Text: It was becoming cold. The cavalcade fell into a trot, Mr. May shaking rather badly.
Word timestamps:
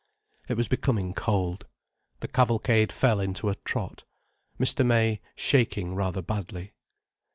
It 0.47 0.55
was 0.57 0.67
becoming 0.67 1.13
cold. 1.13 1.67
The 2.21 2.27
cavalcade 2.27 2.91
fell 2.91 3.19
into 3.19 3.49
a 3.49 3.55
trot, 3.57 4.03
Mr. 4.59 4.83
May 4.83 5.21
shaking 5.35 5.93
rather 5.93 6.23
badly. 6.23 6.73